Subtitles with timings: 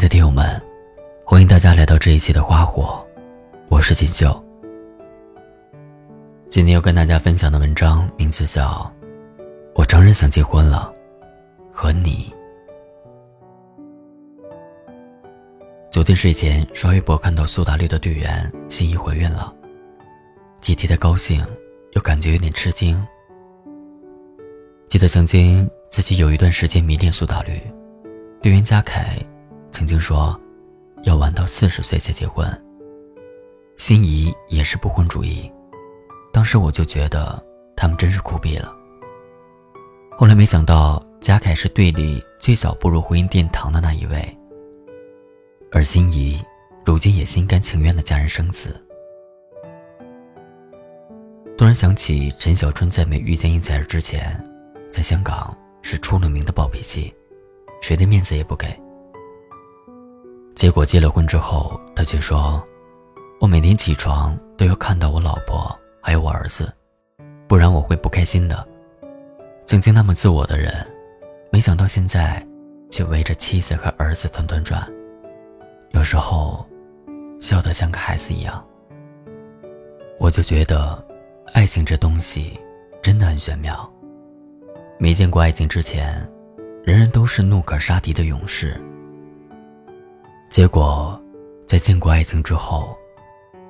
[0.00, 0.58] 的听友们，
[1.26, 3.06] 欢迎大家来到这一期的花火，
[3.68, 4.42] 我是锦绣。
[6.48, 8.90] 今天要跟大家分享的文章名字叫
[9.74, 10.90] 《我承认想结婚了》，
[11.70, 12.32] 和你。
[15.90, 19.54] 昨天睡前刷微博看到苏打绿的队员心仪怀孕了，
[20.62, 21.44] 既替她高兴，
[21.92, 22.98] 又感觉有点吃惊。
[24.88, 27.60] 记得曾经自己有一段时间迷恋苏打绿，
[28.40, 29.18] 队员嘉凯。
[29.80, 30.38] 曾经说，
[31.04, 32.46] 要玩到四十岁才结婚。
[33.78, 35.50] 心仪也是不婚主义，
[36.34, 37.42] 当时我就觉得
[37.74, 38.76] 他们真是酷毙了。
[40.18, 44.38] 后来没想到，贾凯是队里最早步入婚姻殿堂的那一位，
[45.72, 46.38] 而心仪
[46.84, 48.78] 如今也心甘情愿的嫁人生子。
[51.56, 54.38] 突然想起陈小春在没遇见应采儿之前，
[54.92, 57.10] 在香港是出了名的暴脾气，
[57.80, 58.78] 谁的面子也不给。
[60.60, 62.62] 结果结了婚之后，他却说
[63.40, 66.70] ：“我每天起床都要看到我老婆还有我儿子，
[67.48, 68.68] 不然我会不开心的。”
[69.64, 70.86] 曾经那么自我的人，
[71.50, 72.46] 没想到现在
[72.90, 74.86] 却围着妻子和儿子团团转，
[75.92, 76.62] 有时候
[77.40, 78.62] 笑得像个孩子一样。
[80.18, 81.02] 我就觉得，
[81.54, 82.60] 爱情这东西
[83.00, 83.90] 真的很玄妙。
[84.98, 86.16] 没见过爱情之前，
[86.84, 88.78] 人人都是怒可杀敌的勇士。
[90.50, 91.18] 结果，
[91.64, 92.98] 在见过爱情之后，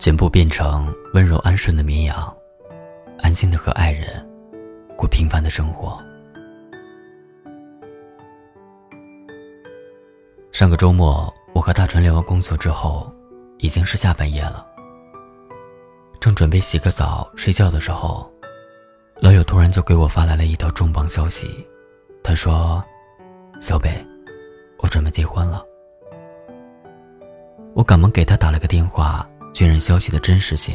[0.00, 2.36] 全部变成温柔安顺的绵羊，
[3.20, 4.28] 安心的和爱人
[4.96, 6.00] 过平凡的生活。
[10.50, 13.08] 上个周末，我和大川聊完工作之后，
[13.58, 14.66] 已经是下半夜了。
[16.18, 18.28] 正准备洗个澡睡觉的时候，
[19.20, 21.64] 老友突然就给我发来了一条重磅消息，
[22.20, 22.82] 他说
[23.62, 24.04] ：“小北，
[24.78, 25.64] 我准备结婚了。”
[27.84, 30.74] 我赶忙给他打了个电话，确认消息的真实性。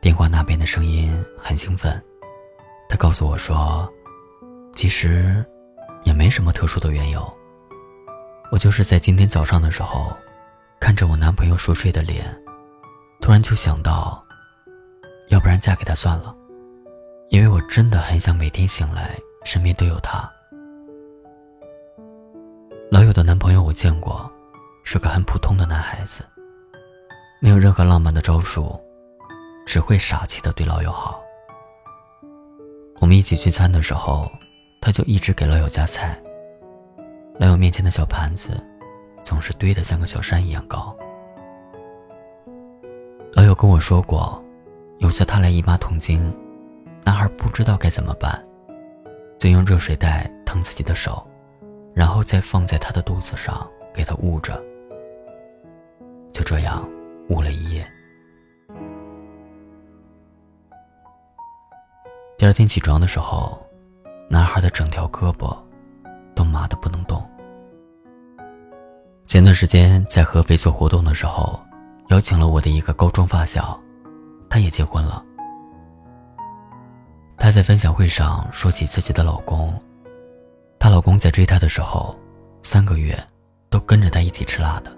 [0.00, 2.00] 电话那边的声音很兴奋，
[2.88, 3.92] 他告诉我说
[4.72, 5.44] ：“其实
[6.04, 7.28] 也没什么特殊的缘由，
[8.52, 10.16] 我就是在今天早上的时候，
[10.78, 12.24] 看着我男朋友熟睡的脸，
[13.20, 14.24] 突然就想到，
[15.26, 16.32] 要不然嫁给他算了，
[17.30, 20.30] 因为我真的很想每天醒来身边都有他。”
[22.92, 24.30] 老友的男朋友我见过。
[24.84, 26.24] 是个很普通的男孩子，
[27.40, 28.78] 没有任何浪漫的招数，
[29.64, 31.20] 只会傻气的对老友好。
[33.00, 34.30] 我们一起聚餐的时候，
[34.80, 36.20] 他就一直给老友夹菜。
[37.38, 38.62] 老友面前的小盘子，
[39.22, 40.94] 总是堆得像个小山一样高。
[43.32, 44.42] 老友跟我说过，
[44.98, 46.34] 有次他来姨妈痛经，
[47.04, 48.44] 男孩不知道该怎么办，
[49.38, 51.26] 就用热水袋烫自己的手，
[51.94, 54.60] 然后再放在他的肚子上给他捂着。
[56.32, 56.88] 就这样，
[57.28, 57.86] 捂了一夜。
[62.38, 63.60] 第二天起床的时候，
[64.28, 65.56] 男孩的整条胳膊
[66.34, 67.22] 都麻的不能动。
[69.26, 71.60] 前段时间在合肥做活动的时候，
[72.08, 73.78] 邀请了我的一个高中发小，
[74.48, 75.22] 她也结婚了。
[77.36, 79.78] 她在分享会上说起自己的老公，
[80.78, 82.18] 她老公在追她的时候，
[82.62, 83.16] 三个月
[83.68, 84.90] 都跟着她一起吃辣的。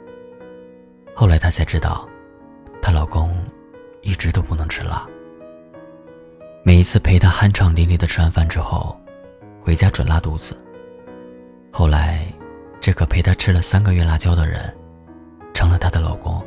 [1.15, 2.09] 后来她才知道，
[2.81, 3.37] 她老公
[4.01, 5.07] 一直都不能吃辣。
[6.65, 8.97] 每一次陪她酣畅淋漓的吃完饭之后，
[9.61, 10.57] 回家准拉肚子。
[11.71, 12.27] 后来，
[12.81, 14.75] 这个陪她吃了三个月辣椒的人，
[15.53, 16.43] 成了她的老公。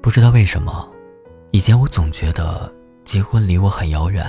[0.00, 0.88] 不知道为什么，
[1.50, 2.72] 以前我总觉得
[3.04, 4.24] 结婚离我很遥远。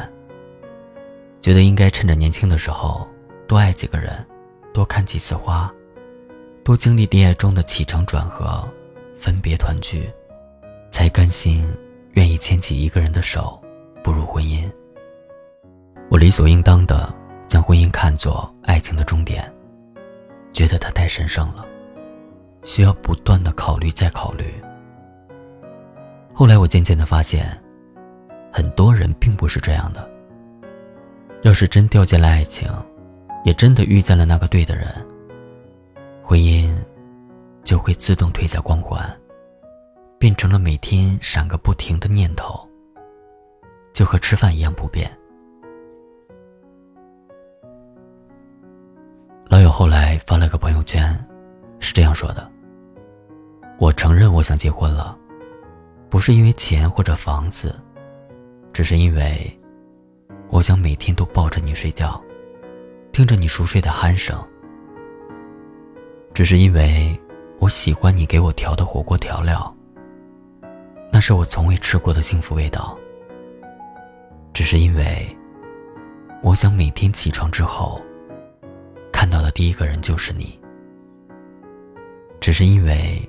[1.41, 3.07] 觉得应该趁着年轻的时候，
[3.47, 4.25] 多爱几个人，
[4.73, 5.73] 多看几次花。
[6.63, 8.67] 多经历恋爱中的起承转合，
[9.19, 10.07] 分别团聚，
[10.91, 11.66] 才甘心
[12.13, 13.59] 愿意牵起一个人的手，
[14.03, 14.69] 步入婚姻。
[16.09, 17.11] 我理所应当的
[17.47, 19.52] 将婚姻看作爱情的终点，
[20.53, 21.66] 觉得它太神圣了，
[22.64, 24.53] 需要不断的考虑再考虑。
[26.34, 27.59] 后来我渐渐的发现，
[28.52, 30.07] 很多人并不是这样的。
[31.41, 32.72] 要是真掉进了爱情，
[33.43, 34.87] 也真的遇见了那个对的人。
[36.31, 36.73] 婚姻
[37.61, 39.05] 就会自动褪下光环，
[40.17, 42.66] 变成了每天闪个不停的念头，
[43.91, 45.11] 就和吃饭一样不变。
[49.49, 51.13] 老友后来发了个朋友圈，
[51.81, 52.49] 是这样说的
[53.78, 55.17] ：“我承认我想结婚了，
[56.09, 57.78] 不是因为钱或者房子，
[58.72, 59.59] 只是因为
[60.47, 62.23] 我想每天都抱着你睡觉，
[63.11, 64.41] 听着你熟睡的鼾声。”
[66.33, 67.19] 只是因为
[67.59, 69.73] 我喜欢你给我调的火锅调料，
[71.11, 72.97] 那是我从未吃过的幸福味道。
[74.53, 75.28] 只是因为
[76.41, 78.01] 我想每天起床之后
[79.11, 80.59] 看到的第一个人就是你。
[82.39, 83.22] 只是因为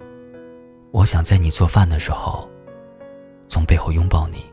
[0.90, 2.48] 我想在你做饭的时候
[3.48, 4.44] 从背后拥抱你。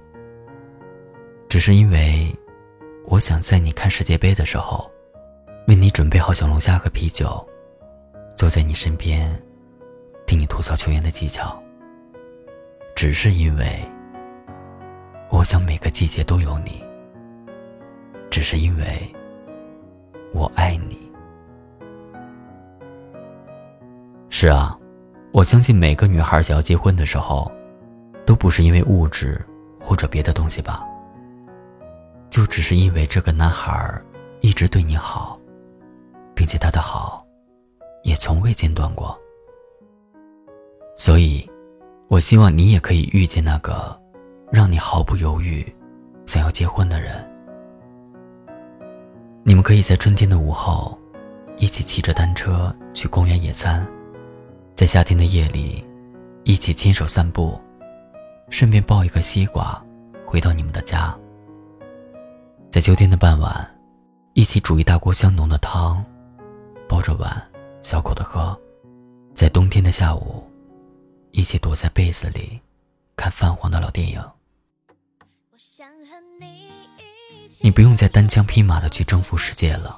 [1.47, 2.35] 只是因为
[3.05, 4.89] 我想在你看世界杯的时候
[5.67, 7.47] 为你准备好小龙虾和啤酒。
[8.39, 9.29] 坐在你身边，
[10.25, 11.61] 听你吐槽球员的技巧。
[12.95, 13.77] 只是因为，
[15.29, 16.81] 我想每个季节都有你。
[18.29, 19.13] 只是因为，
[20.33, 21.11] 我爱你。
[24.29, 24.79] 是啊，
[25.33, 27.51] 我相信每个女孩想要结婚的时候，
[28.25, 29.45] 都不是因为物质
[29.81, 30.87] 或者别的东西吧，
[32.29, 34.01] 就只是因为这个男孩
[34.39, 35.37] 一直对你好，
[36.33, 37.25] 并且他的好。
[38.03, 39.17] 也从未间断过，
[40.97, 41.49] 所以，
[42.07, 43.99] 我希望你也可以遇见那个，
[44.51, 45.65] 让你毫不犹豫，
[46.25, 47.25] 想要结婚的人。
[49.43, 50.97] 你们可以在春天的午后，
[51.57, 53.85] 一起骑着单车去公园野餐，
[54.75, 55.83] 在夏天的夜里，
[56.43, 57.59] 一起牵手散步，
[58.49, 59.81] 顺便抱一个西瓜，
[60.25, 61.15] 回到你们的家。
[62.71, 63.67] 在秋天的傍晚，
[64.33, 66.03] 一起煮一大锅香浓的汤，
[66.87, 67.41] 抱着碗。
[67.81, 68.59] 小口的喝，
[69.33, 70.43] 在冬天的下午，
[71.31, 72.59] 一起躲在被子里，
[73.15, 74.23] 看泛黄的老电影。
[77.61, 79.97] 你不用再单枪匹马的去征服世界了，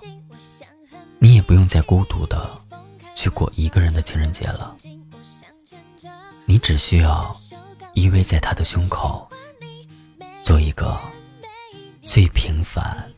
[1.20, 2.50] 你也不用再孤独的
[3.16, 4.76] 去过一个人的情人节了。
[6.46, 7.36] 你只需要
[7.94, 9.30] 依偎在他的胸口，
[10.44, 11.00] 做一个
[12.04, 13.12] 最平凡、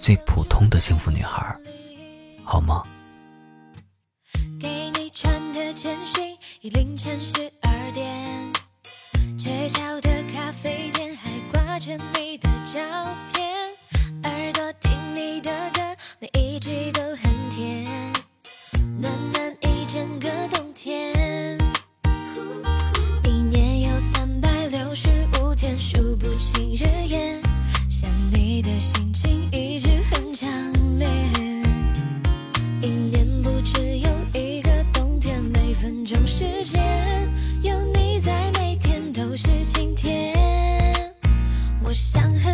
[0.00, 1.56] 最普通的幸福女孩，
[2.44, 2.82] 好吗？
[6.70, 8.50] 凌晨十二点，
[9.36, 9.93] 街角
[42.14, 42.53] 想和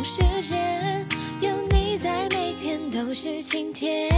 [0.00, 1.06] 每分钟时间
[1.42, 4.08] 有你在，每天都是晴天。